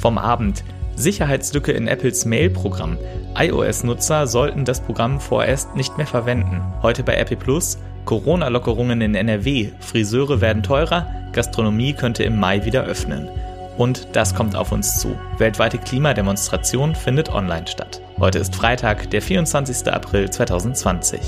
[0.00, 0.64] Vom Abend.
[0.96, 2.96] Sicherheitslücke in Apples Mail-Programm.
[3.36, 6.62] iOS-Nutzer sollten das Programm vorerst nicht mehr verwenden.
[6.82, 7.78] Heute bei Apple Plus.
[8.06, 9.68] Corona-Lockerungen in NRW.
[9.80, 11.06] Friseure werden teurer.
[11.32, 13.28] Gastronomie könnte im Mai wieder öffnen.
[13.76, 15.14] Und das kommt auf uns zu.
[15.38, 18.00] Weltweite Klimademonstration findet online statt.
[18.18, 19.92] Heute ist Freitag, der 24.
[19.92, 21.20] April 2020.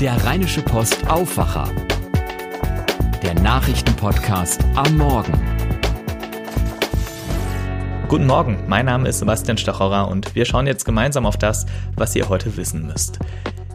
[0.00, 1.68] Der Rheinische Post Aufwacher.
[3.22, 5.59] Der Nachrichtenpodcast am Morgen.
[8.10, 11.64] Guten Morgen, mein Name ist Sebastian Stachorer und wir schauen jetzt gemeinsam auf das,
[11.94, 13.20] was ihr heute wissen müsst.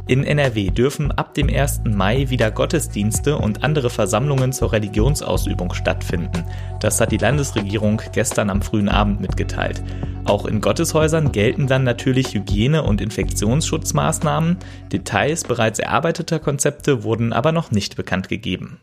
[0.07, 1.83] In NRW dürfen ab dem 1.
[1.85, 6.43] Mai wieder Gottesdienste und andere Versammlungen zur Religionsausübung stattfinden.
[6.81, 9.81] Das hat die Landesregierung gestern am frühen Abend mitgeteilt.
[10.25, 14.57] Auch in Gotteshäusern gelten dann natürlich Hygiene- und Infektionsschutzmaßnahmen.
[14.91, 18.81] Details bereits erarbeiteter Konzepte wurden aber noch nicht bekannt gegeben.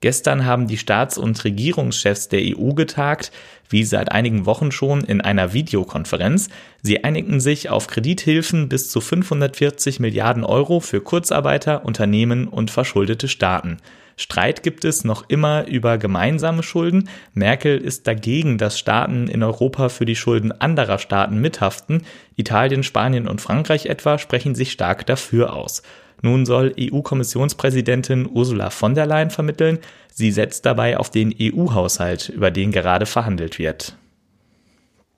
[0.00, 3.32] Gestern haben die Staats- und Regierungschefs der EU getagt,
[3.68, 6.48] wie seit einigen Wochen schon in einer Videokonferenz.
[6.82, 13.28] Sie einigten sich auf Kredithilfen bis zu 540 Milliarden Euro für Kurzarbeiter, Unternehmen und verschuldete
[13.28, 13.78] Staaten.
[14.18, 17.08] Streit gibt es noch immer über gemeinsame Schulden.
[17.34, 22.02] Merkel ist dagegen, dass Staaten in Europa für die Schulden anderer Staaten mithaften.
[22.34, 25.82] Italien, Spanien und Frankreich etwa sprechen sich stark dafür aus.
[26.22, 29.78] Nun soll EU-Kommissionspräsidentin Ursula von der Leyen vermitteln.
[30.12, 33.96] Sie setzt dabei auf den EU-Haushalt, über den gerade verhandelt wird.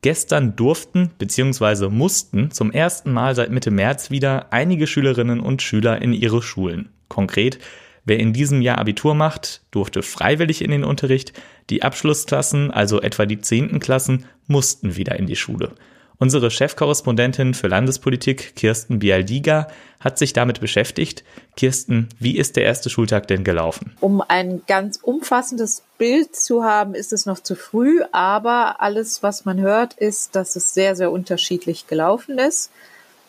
[0.00, 1.88] Gestern durften bzw.
[1.88, 6.90] mussten zum ersten Mal seit Mitte März wieder einige Schülerinnen und Schüler in ihre Schulen.
[7.08, 7.58] Konkret,
[8.04, 11.32] wer in diesem Jahr Abitur macht, durfte freiwillig in den Unterricht,
[11.68, 15.72] die Abschlussklassen, also etwa die zehnten Klassen, mussten wieder in die Schule.
[16.20, 19.68] Unsere Chefkorrespondentin für Landespolitik, Kirsten Bialdiga,
[20.00, 21.22] hat sich damit beschäftigt.
[21.56, 23.96] Kirsten, wie ist der erste Schultag denn gelaufen?
[24.00, 29.44] Um ein ganz umfassendes Bild zu haben, ist es noch zu früh, aber alles, was
[29.44, 32.72] man hört, ist, dass es sehr, sehr unterschiedlich gelaufen ist.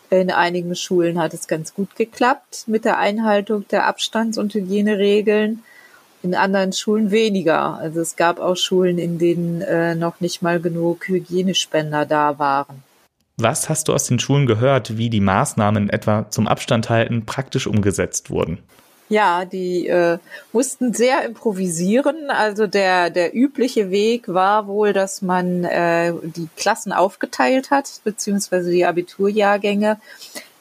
[0.10, 5.62] In einigen Schulen hat es ganz gut geklappt mit der Einhaltung der Abstands- und Hygieneregeln
[6.24, 7.78] in anderen Schulen weniger.
[7.78, 12.84] Also es gab auch Schulen, in denen äh, noch nicht mal genug Hygienespender da waren.
[13.38, 17.68] Was hast du aus den Schulen gehört, wie die Maßnahmen etwa zum Abstand halten praktisch
[17.68, 18.60] umgesetzt wurden?
[19.08, 20.20] Ja, die äh,
[20.54, 22.30] mussten sehr improvisieren.
[22.30, 28.70] Also der, der übliche Weg war wohl, dass man äh, die Klassen aufgeteilt hat, beziehungsweise
[28.70, 30.00] die Abiturjahrgänge.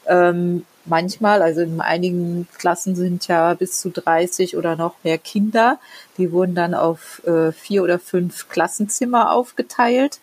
[0.07, 5.79] Ähm, manchmal, also in einigen Klassen sind ja bis zu 30 oder noch mehr Kinder.
[6.17, 10.19] Die wurden dann auf äh, vier oder fünf Klassenzimmer aufgeteilt,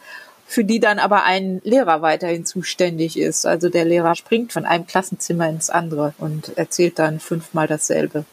[0.47, 3.47] für die dann aber ein Lehrer weiterhin zuständig ist.
[3.47, 8.25] Also der Lehrer springt von einem Klassenzimmer ins andere und erzählt dann fünfmal dasselbe.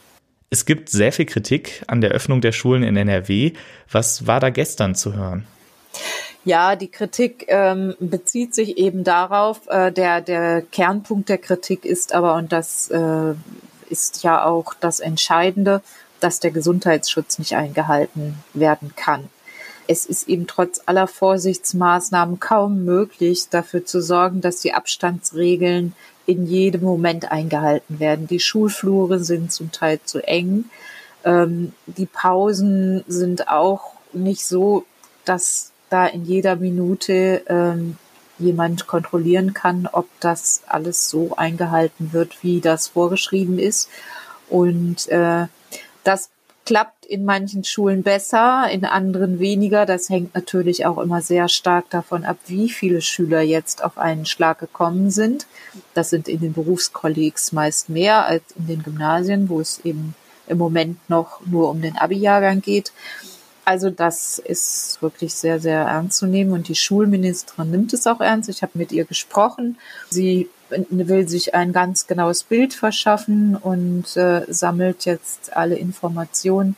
[0.50, 3.54] Es gibt sehr viel Kritik an der Öffnung der Schulen in NRW.
[3.92, 5.48] Was war da gestern zu hören?
[6.46, 12.14] Ja, die Kritik ähm, bezieht sich eben darauf, äh, der, der Kernpunkt der Kritik ist
[12.14, 13.34] aber, und das äh,
[13.90, 15.82] ist ja auch das Entscheidende,
[16.20, 19.30] dass der Gesundheitsschutz nicht eingehalten werden kann.
[19.88, 25.94] Es ist eben trotz aller Vorsichtsmaßnahmen kaum möglich, dafür zu sorgen, dass die Abstandsregeln
[26.26, 28.28] in jedem Moment eingehalten werden.
[28.28, 30.66] Die Schulflure sind zum Teil zu eng.
[31.26, 34.86] Ähm, die Pausen sind auch nicht so,
[35.26, 37.98] dass da in jeder Minute ähm,
[38.40, 43.90] jemand kontrollieren kann, ob das alles so eingehalten wird, wie das vorgeschrieben ist.
[44.50, 45.46] Und äh,
[46.04, 46.30] das
[46.66, 49.86] klappt in manchen Schulen besser, in anderen weniger.
[49.86, 54.26] Das hängt natürlich auch immer sehr stark davon ab, wie viele Schüler jetzt auf einen
[54.26, 55.46] Schlag gekommen sind.
[55.94, 60.16] Das sind in den Berufskollegs meist mehr als in den Gymnasien, wo es eben
[60.48, 62.92] im Moment noch nur um den Abi-Jahrgang geht.
[63.66, 68.20] Also das ist wirklich sehr, sehr ernst zu nehmen und die Schulministerin nimmt es auch
[68.20, 68.50] ernst.
[68.50, 69.78] Ich habe mit ihr gesprochen.
[70.10, 70.50] Sie
[70.90, 76.76] will sich ein ganz genaues Bild verschaffen und äh, sammelt jetzt alle Informationen,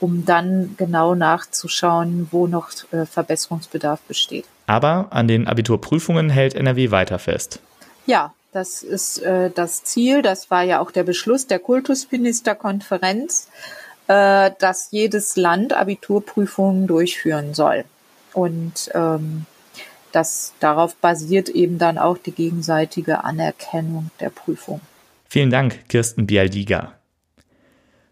[0.00, 4.44] um dann genau nachzuschauen, wo noch äh, Verbesserungsbedarf besteht.
[4.66, 7.60] Aber an den Abiturprüfungen hält NRW weiter fest.
[8.06, 10.22] Ja, das ist äh, das Ziel.
[10.22, 13.48] Das war ja auch der Beschluss der Kultusministerkonferenz
[14.08, 17.84] äh, dass jedes Land Abiturprüfungen durchführen soll.
[18.32, 19.46] Und ähm,
[20.12, 24.80] das darauf basiert eben dann auch die gegenseitige Anerkennung der Prüfung.
[25.28, 26.94] Vielen Dank, Kirsten Bialdiga.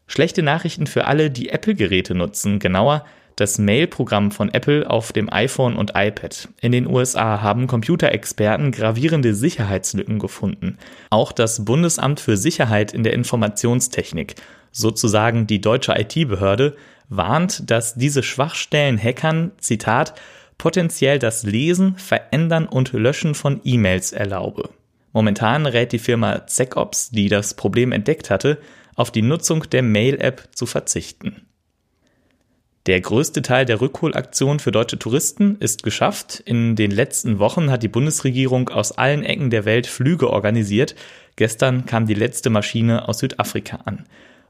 [0.06, 3.04] Schlechte Nachrichten für alle, die Apple-Geräte nutzen, genauer
[3.34, 6.48] das Mail-Programm von Apple auf dem iPhone und iPad.
[6.60, 10.78] In den USA haben Computerexperten gravierende Sicherheitslücken gefunden.
[11.10, 14.37] Auch das Bundesamt für Sicherheit in der Informationstechnik
[14.76, 16.76] sozusagen die deutsche IT-Behörde,
[17.08, 20.14] warnt, dass diese Schwachstellen Hackern, Zitat,
[20.58, 24.70] potenziell das Lesen, Verändern und Löschen von E-Mails erlaube.
[25.12, 28.58] Momentan rät die Firma ZecOps, die das Problem entdeckt hatte,
[28.94, 31.46] auf die Nutzung der Mail-App zu verzichten.
[32.87, 36.40] Der größte Teil der Rückholaktion für deutsche Touristen ist geschafft.
[36.44, 40.94] In den letzten Wochen hat die Bundesregierung aus allen Ecken der Welt Flüge organisiert.
[41.34, 44.05] Gestern kam die letzte Maschine aus Südafrika an.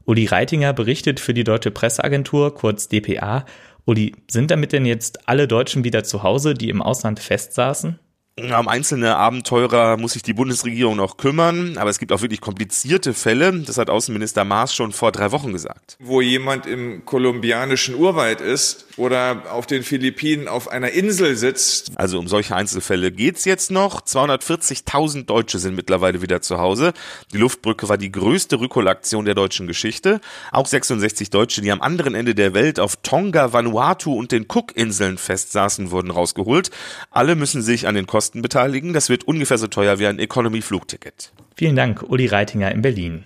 [0.07, 3.45] Uli Reitinger berichtet für die Deutsche Presseagentur, kurz dpa.
[3.83, 7.99] Uli, sind damit denn jetzt alle Deutschen wieder zu Hause, die im Ausland festsaßen?
[8.39, 13.13] Um einzelne Abenteurer muss sich die Bundesregierung noch kümmern, aber es gibt auch wirklich komplizierte
[13.13, 13.51] Fälle.
[13.51, 15.97] Das hat Außenminister Maas schon vor drei Wochen gesagt.
[15.99, 21.91] Wo jemand im kolumbianischen Urwald ist oder auf den Philippinen auf einer Insel sitzt.
[21.95, 24.01] Also um solche Einzelfälle geht's jetzt noch.
[24.01, 26.93] 240.000 Deutsche sind mittlerweile wieder zu Hause.
[27.33, 30.21] Die Luftbrücke war die größte Rückholaktion der deutschen Geschichte.
[30.51, 35.17] Auch 66 Deutsche, die am anderen Ende der Welt auf Tonga, Vanuatu und den Cook-Inseln
[35.17, 36.71] festsaßen, wurden rausgeholt.
[37.09, 38.93] Alle müssen sich an den Kosten Kosten beteiligen.
[38.93, 41.31] Das wird ungefähr so teuer wie ein Economy-Flugticket.
[41.55, 43.23] Vielen Dank, Uli Reitinger in Berlin.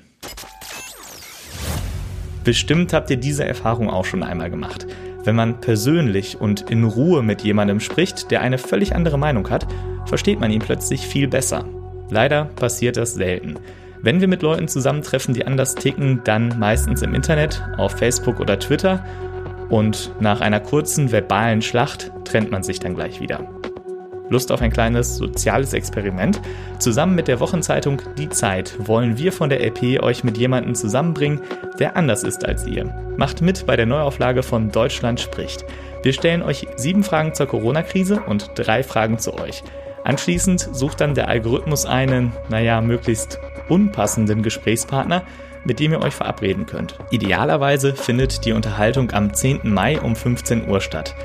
[2.43, 4.85] Bestimmt habt ihr diese Erfahrung auch schon einmal gemacht.
[5.23, 9.67] Wenn man persönlich und in Ruhe mit jemandem spricht, der eine völlig andere Meinung hat,
[10.05, 11.65] versteht man ihn plötzlich viel besser.
[12.09, 13.55] Leider passiert das selten.
[14.01, 18.57] Wenn wir mit Leuten zusammentreffen, die anders ticken, dann meistens im Internet, auf Facebook oder
[18.57, 19.05] Twitter.
[19.69, 23.60] Und nach einer kurzen verbalen Schlacht trennt man sich dann gleich wieder.
[24.31, 26.41] Lust auf ein kleines soziales Experiment?
[26.79, 31.41] Zusammen mit der Wochenzeitung Die Zeit wollen wir von der LP euch mit jemandem zusammenbringen,
[31.79, 32.85] der anders ist als ihr.
[33.17, 35.65] Macht mit bei der Neuauflage von Deutschland spricht.
[36.01, 39.63] Wir stellen euch sieben Fragen zur Corona-Krise und drei Fragen zu euch.
[40.05, 43.39] Anschließend sucht dann der Algorithmus einen, naja, möglichst
[43.69, 45.23] unpassenden Gesprächspartner,
[45.65, 46.97] mit dem ihr euch verabreden könnt.
[47.11, 49.59] Idealerweise findet die Unterhaltung am 10.
[49.63, 51.15] Mai um 15 Uhr statt.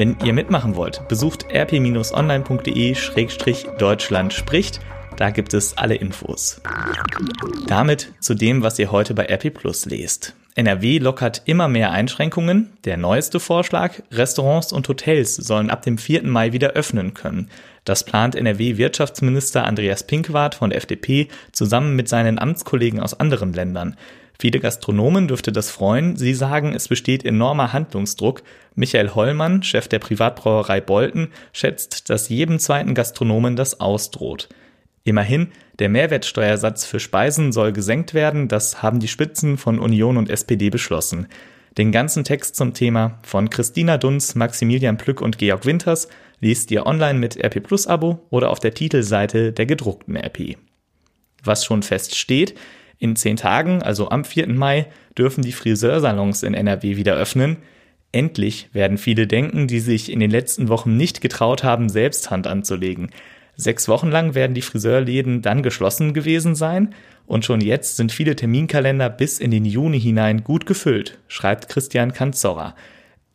[0.00, 4.80] Wenn ihr mitmachen wollt, besucht rp-online.de-deutschland spricht.
[5.18, 6.62] Da gibt es alle Infos.
[7.66, 10.34] Damit zu dem, was ihr heute bei RP Plus lest.
[10.54, 12.72] NRW lockert immer mehr Einschränkungen.
[12.86, 16.22] Der neueste Vorschlag, Restaurants und Hotels sollen ab dem 4.
[16.22, 17.50] Mai wieder öffnen können.
[17.84, 23.98] Das plant NRW-Wirtschaftsminister Andreas Pinkwart von der FDP zusammen mit seinen Amtskollegen aus anderen Ländern.
[24.40, 26.16] Viele Gastronomen dürfte das freuen.
[26.16, 28.42] Sie sagen, es besteht enormer Handlungsdruck.
[28.74, 34.48] Michael Hollmann, Chef der Privatbrauerei Bolten, schätzt, dass jedem zweiten Gastronomen das ausdroht.
[35.04, 35.48] Immerhin,
[35.78, 40.70] der Mehrwertsteuersatz für Speisen soll gesenkt werden, das haben die Spitzen von Union und SPD
[40.70, 41.26] beschlossen.
[41.76, 46.08] Den ganzen Text zum Thema von Christina Dunz, Maximilian Plück und Georg Winters
[46.40, 50.56] liest ihr online mit RP Plus Abo oder auf der Titelseite der gedruckten RP.
[51.44, 52.54] Was schon feststeht,
[53.00, 54.46] in zehn Tagen, also am 4.
[54.48, 54.86] Mai,
[55.18, 57.56] dürfen die Friseursalons in NRW wieder öffnen.
[58.12, 62.46] Endlich werden viele denken, die sich in den letzten Wochen nicht getraut haben, selbst Hand
[62.46, 63.10] anzulegen.
[63.56, 66.94] Sechs Wochen lang werden die Friseurläden dann geschlossen gewesen sein
[67.26, 72.12] und schon jetzt sind viele Terminkalender bis in den Juni hinein gut gefüllt, schreibt Christian
[72.12, 72.74] Kanzorra.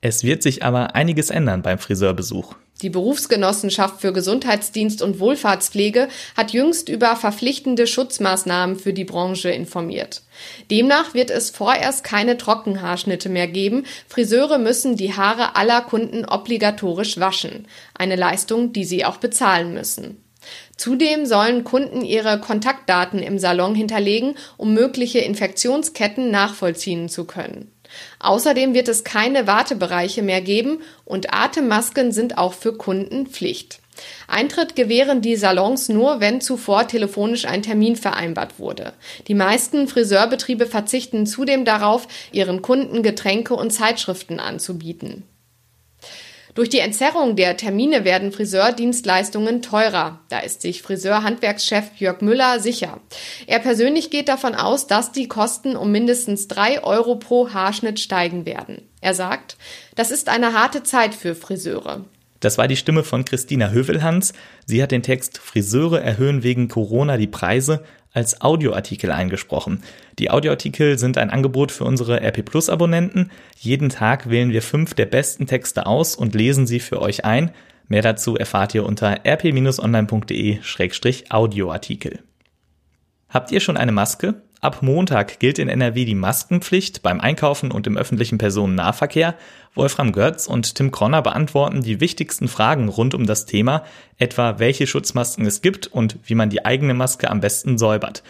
[0.02, 2.56] Es wird sich aber einiges ändern beim Friseurbesuch.
[2.82, 10.24] Die Berufsgenossenschaft für Gesundheitsdienst und Wohlfahrtspflege hat jüngst über verpflichtende Schutzmaßnahmen für die Branche informiert.
[10.70, 13.86] Demnach wird es vorerst keine Trockenhaarschnitte mehr geben.
[14.10, 17.66] Friseure müssen die Haare aller Kunden obligatorisch waschen.
[17.94, 20.22] Eine Leistung, die sie auch bezahlen müssen.
[20.76, 27.72] Zudem sollen Kunden ihre Kontaktdaten im Salon hinterlegen, um mögliche Infektionsketten nachvollziehen zu können.
[28.20, 33.80] Außerdem wird es keine Wartebereiche mehr geben und Atemmasken sind auch für Kunden Pflicht.
[34.28, 38.94] Eintritt gewähren die Salons nur, wenn zuvor telefonisch ein Termin vereinbart wurde.
[39.28, 45.24] Die meisten Friseurbetriebe verzichten zudem darauf, ihren Kunden Getränke und Zeitschriften anzubieten.
[46.56, 50.22] Durch die Entzerrung der Termine werden Friseurdienstleistungen teurer.
[50.30, 53.02] Da ist sich Friseurhandwerkschef Jörg Müller sicher.
[53.46, 58.46] Er persönlich geht davon aus, dass die Kosten um mindestens drei Euro pro Haarschnitt steigen
[58.46, 58.84] werden.
[59.02, 59.58] Er sagt,
[59.96, 62.06] das ist eine harte Zeit für Friseure.
[62.40, 64.32] Das war die Stimme von Christina Hövelhans.
[64.66, 67.84] Sie hat den Text Friseure erhöhen wegen Corona die Preise
[68.16, 69.84] als Audioartikel eingesprochen.
[70.18, 73.30] Die Audioartikel sind ein Angebot für unsere RP Plus Abonnenten.
[73.58, 77.52] Jeden Tag wählen wir fünf der besten Texte aus und lesen sie für euch ein.
[77.88, 82.20] Mehr dazu erfahrt ihr unter rp-online.de-audioartikel.
[83.30, 84.42] Habt ihr schon eine Maske?
[84.62, 89.36] Ab Montag gilt in NRW die Maskenpflicht beim Einkaufen und im öffentlichen Personennahverkehr.
[89.74, 93.84] Wolfram Götz und Tim Kronner beantworten die wichtigsten Fragen rund um das Thema,
[94.18, 98.24] etwa welche Schutzmasken es gibt und wie man die eigene Maske am besten säubert.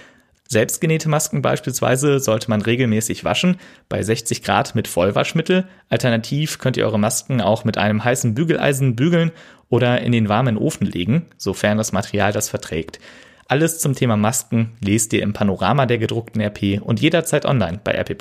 [0.48, 3.58] Selbstgenähte Masken beispielsweise sollte man regelmäßig waschen,
[3.90, 5.68] bei 60 Grad mit Vollwaschmittel.
[5.90, 9.32] Alternativ könnt ihr eure Masken auch mit einem heißen Bügeleisen bügeln
[9.70, 13.00] oder in den warmen Ofen legen, sofern das Material das verträgt.
[13.48, 17.92] Alles zum Thema Masken lest ihr im Panorama der gedruckten RP und jederzeit online bei
[17.92, 18.18] RP+.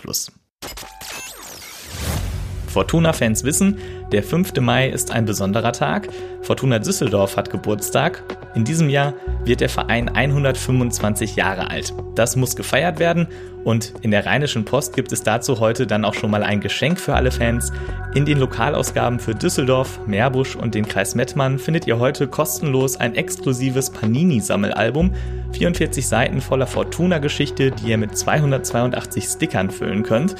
[2.75, 3.78] Fortuna-Fans wissen,
[4.11, 4.61] der 5.
[4.61, 6.09] Mai ist ein besonderer Tag.
[6.43, 8.25] Fortuna Düsseldorf hat Geburtstag.
[8.57, 9.14] In diesem Jahr
[9.45, 11.95] wird der Verein 125 Jahre alt.
[12.16, 13.28] Das muss gefeiert werden
[13.62, 16.99] und in der Rheinischen Post gibt es dazu heute dann auch schon mal ein Geschenk
[16.99, 17.73] für alle Fans.
[18.12, 23.14] In den Lokalausgaben für Düsseldorf, Meerbusch und den Kreis Mettmann findet ihr heute kostenlos ein
[23.14, 25.14] exklusives Panini-Sammelalbum.
[25.52, 30.35] 44 Seiten voller Fortuna-Geschichte, die ihr mit 282 Stickern füllen könnt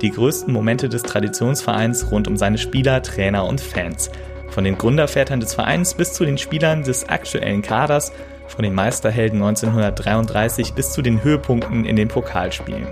[0.00, 4.10] die größten Momente des Traditionsvereins rund um seine Spieler, Trainer und Fans.
[4.50, 8.12] Von den Gründervätern des Vereins bis zu den Spielern des aktuellen Kaders,
[8.46, 12.88] von den Meisterhelden 1933 bis zu den Höhepunkten in den Pokalspielen.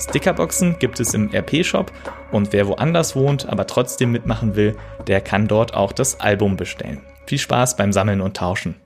[0.00, 1.92] Stickerboxen gibt es im RP-Shop
[2.30, 4.76] und wer woanders wohnt, aber trotzdem mitmachen will,
[5.06, 7.00] der kann dort auch das Album bestellen.
[7.26, 8.76] Viel Spaß beim Sammeln und Tauschen.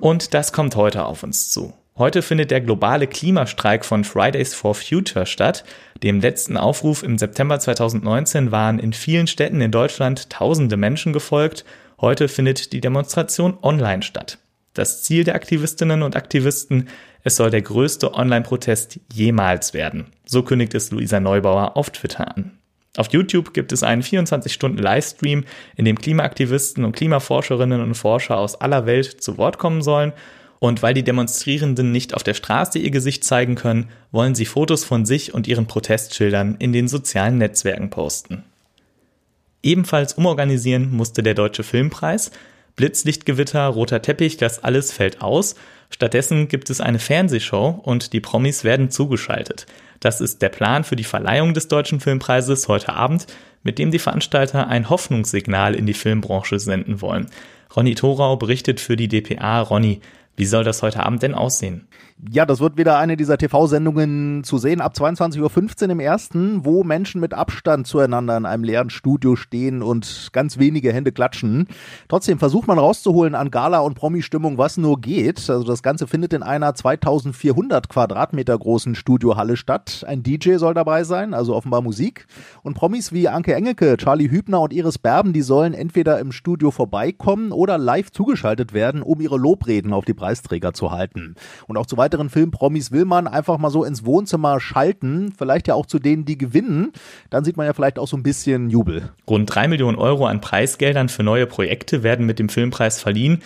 [0.00, 1.74] Und das kommt heute auf uns zu.
[1.98, 5.64] Heute findet der globale Klimastreik von Fridays for Future statt.
[6.04, 11.64] Dem letzten Aufruf im September 2019 waren in vielen Städten in Deutschland tausende Menschen gefolgt.
[12.00, 14.38] Heute findet die Demonstration online statt.
[14.74, 16.88] Das Ziel der Aktivistinnen und Aktivisten,
[17.24, 20.06] es soll der größte Online-Protest jemals werden.
[20.24, 22.52] So kündigt es Luisa Neubauer auf Twitter an.
[22.96, 28.86] Auf YouTube gibt es einen 24-Stunden-Livestream, in dem Klimaaktivisten und Klimaforscherinnen und Forscher aus aller
[28.86, 30.12] Welt zu Wort kommen sollen
[30.60, 34.84] und weil die Demonstrierenden nicht auf der Straße ihr Gesicht zeigen können, wollen sie Fotos
[34.84, 38.44] von sich und ihren Protestschildern in den sozialen Netzwerken posten.
[39.62, 42.30] Ebenfalls umorganisieren musste der Deutsche Filmpreis.
[42.76, 45.56] Blitzlichtgewitter, roter Teppich, das alles fällt aus.
[45.90, 49.66] Stattdessen gibt es eine Fernsehshow und die Promis werden zugeschaltet.
[50.00, 53.26] Das ist der Plan für die Verleihung des Deutschen Filmpreises heute Abend,
[53.64, 57.28] mit dem die Veranstalter ein Hoffnungssignal in die Filmbranche senden wollen.
[57.74, 59.60] Ronny Thorau berichtet für die DPA.
[59.60, 60.00] Ronny,
[60.38, 61.88] wie soll das heute Abend denn aussehen?
[62.32, 66.82] Ja, das wird wieder eine dieser TV-Sendungen zu sehen, ab 22.15 Uhr im ersten, wo
[66.82, 71.68] Menschen mit Abstand zueinander in einem leeren Studio stehen und ganz wenige Hände klatschen.
[72.08, 75.48] Trotzdem versucht man rauszuholen an Gala- und Promi-Stimmung, was nur geht.
[75.48, 80.04] Also das Ganze findet in einer 2400 Quadratmeter großen Studiohalle statt.
[80.06, 82.26] Ein DJ soll dabei sein, also offenbar Musik.
[82.64, 86.72] Und Promis wie Anke Engelke, Charlie Hübner und Iris Berben, die sollen entweder im Studio
[86.72, 91.36] vorbeikommen oder live zugeschaltet werden, um ihre Lobreden auf die Preisträger zu halten.
[91.66, 95.74] Und auch zu weiteren Filmpromis will man einfach mal so ins Wohnzimmer schalten, vielleicht ja
[95.74, 96.92] auch zu denen, die gewinnen.
[97.30, 99.10] Dann sieht man ja vielleicht auch so ein bisschen Jubel.
[99.26, 103.40] Rund drei Millionen Euro an Preisgeldern für neue Projekte werden mit dem Filmpreis verliehen.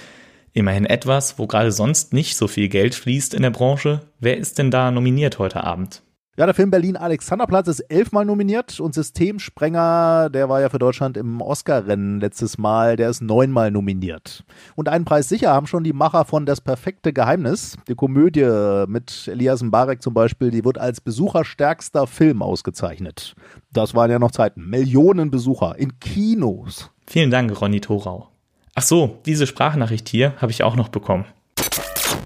[0.55, 4.01] Immerhin etwas, wo gerade sonst nicht so viel Geld fließt in der Branche.
[4.19, 6.03] Wer ist denn da nominiert heute Abend?
[6.39, 11.19] Ja, der Film Berlin Alexanderplatz ist elfmal nominiert und Systemsprenger, der war ja für Deutschland
[11.19, 14.43] im Oscar-Rennen letztes Mal, der ist neunmal nominiert.
[14.75, 17.77] Und einen Preis sicher haben schon die Macher von Das perfekte Geheimnis.
[17.87, 23.35] Die Komödie mit Elias Mbarek zum Beispiel, die wird als besucherstärkster Film ausgezeichnet.
[23.71, 24.71] Das waren ja noch Zeiten.
[24.71, 26.91] Millionen Besucher in Kinos.
[27.07, 28.29] Vielen Dank, Ronny Thorau.
[28.75, 31.27] Ach so, diese Sprachnachricht hier habe ich auch noch bekommen.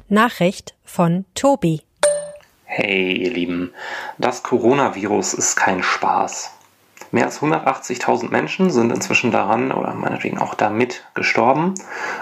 [0.09, 1.86] Nachricht von Tobi.
[2.69, 3.73] Hey ihr Lieben,
[4.19, 6.53] das Coronavirus ist kein Spaß.
[7.13, 11.75] Mehr als 180.000 Menschen sind inzwischen daran oder meinetwegen auch damit gestorben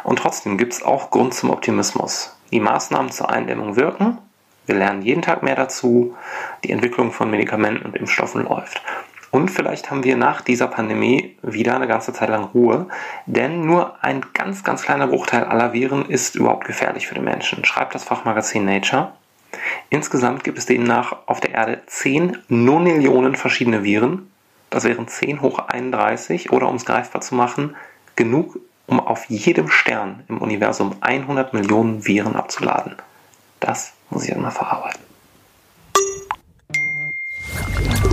[0.05, 2.37] und trotzdem gibt es auch Grund zum Optimismus.
[2.53, 4.19] Die Maßnahmen zur Eindämmung wirken,
[4.67, 6.15] wir lernen jeden Tag mehr dazu,
[6.63, 8.83] die Entwicklung von Medikamenten und Impfstoffen läuft.
[9.31, 12.87] Und vielleicht haben wir nach dieser Pandemie wieder eine ganze Zeit lang Ruhe,
[13.25, 17.65] denn nur ein ganz, ganz kleiner Bruchteil aller Viren ist überhaupt gefährlich für den Menschen,
[17.65, 19.15] schreibt das Fachmagazin Nature.
[19.91, 24.31] Insgesamt gibt es demnach auf der Erde 10 Nonillionen verschiedene Viren.
[24.71, 27.77] Das wären 10 hoch 31 oder um es greifbar zu machen,
[28.17, 32.97] genug, um auf jedem Stern im Universum 100 Millionen Viren abzuladen.
[33.61, 35.01] Das muss ich einmal verarbeiten.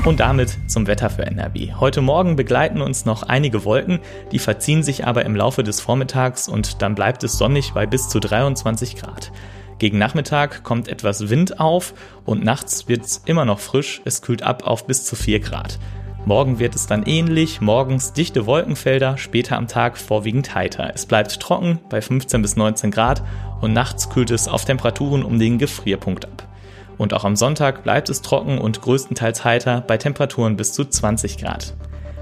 [0.03, 1.73] Und damit zum Wetter für NRW.
[1.79, 3.99] Heute Morgen begleiten uns noch einige Wolken,
[4.31, 8.09] die verziehen sich aber im Laufe des Vormittags und dann bleibt es sonnig bei bis
[8.09, 9.31] zu 23 Grad.
[9.81, 14.43] Gegen Nachmittag kommt etwas Wind auf und nachts wird es immer noch frisch, es kühlt
[14.43, 15.79] ab auf bis zu 4 Grad.
[16.23, 20.91] Morgen wird es dann ähnlich, morgens dichte Wolkenfelder, später am Tag vorwiegend heiter.
[20.93, 23.23] Es bleibt trocken bei 15 bis 19 Grad
[23.59, 26.47] und nachts kühlt es auf Temperaturen um den Gefrierpunkt ab.
[26.99, 31.39] Und auch am Sonntag bleibt es trocken und größtenteils heiter bei Temperaturen bis zu 20
[31.39, 31.73] Grad.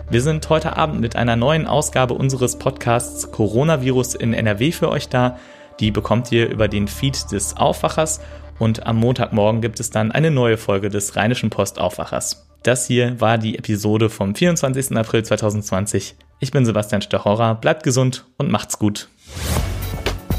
[0.10, 5.10] Wir sind heute Abend mit einer neuen Ausgabe unseres Podcasts Coronavirus in NRW für euch
[5.10, 5.38] da.
[5.80, 8.20] Die bekommt ihr über den Feed des Aufwachers
[8.60, 12.46] Und am Montagmorgen gibt es dann eine neue Folge des Rheinischen Postaufwachers.
[12.64, 14.98] Das hier war die Episode vom 24.
[14.98, 16.16] April 2020.
[16.40, 19.08] Ich bin Sebastian Stachorer, bleibt gesund und macht's gut.